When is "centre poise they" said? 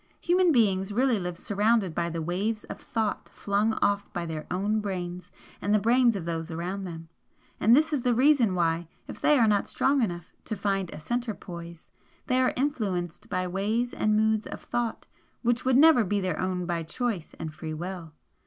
10.99-12.41